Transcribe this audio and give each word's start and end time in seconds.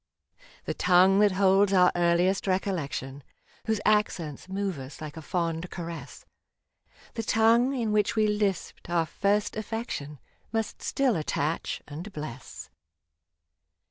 The 0.65 0.73
tongue 0.73 1.19
that 1.19 1.33
holds 1.33 1.73
our 1.73 1.91
earliest 1.95 2.47
recollection, 2.47 3.21
Whose 3.67 3.79
accents 3.85 4.49
moved 4.49 4.79
us 4.79 4.99
like 4.99 5.15
a 5.15 5.21
fond 5.21 5.69
caress— 5.69 6.25
The 7.13 7.21
tongue 7.21 7.75
in 7.75 7.91
which 7.91 8.15
we 8.15 8.25
lisped 8.25 8.89
our 8.89 9.05
first 9.05 9.55
affec 9.55 9.91
tion, 9.91 10.17
Must 10.51 10.81
still 10.81 11.15
attach 11.15 11.83
and 11.87 12.11
bless. 12.11 12.71